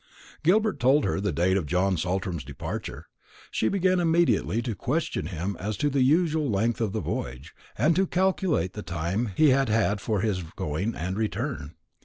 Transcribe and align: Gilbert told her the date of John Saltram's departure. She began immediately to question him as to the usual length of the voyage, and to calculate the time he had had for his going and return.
Gilbert 0.43 0.79
told 0.79 1.05
her 1.05 1.19
the 1.21 1.31
date 1.31 1.55
of 1.55 1.67
John 1.67 1.95
Saltram's 1.95 2.43
departure. 2.43 3.05
She 3.51 3.69
began 3.69 3.99
immediately 3.99 4.59
to 4.63 4.73
question 4.73 5.27
him 5.27 5.55
as 5.59 5.77
to 5.77 5.91
the 5.91 6.01
usual 6.01 6.49
length 6.49 6.81
of 6.81 6.91
the 6.91 7.01
voyage, 7.01 7.53
and 7.77 7.95
to 7.95 8.07
calculate 8.07 8.73
the 8.73 8.81
time 8.81 9.29
he 9.35 9.49
had 9.51 9.69
had 9.69 10.01
for 10.01 10.21
his 10.21 10.41
going 10.41 10.95
and 10.95 11.17
return. 11.17 11.75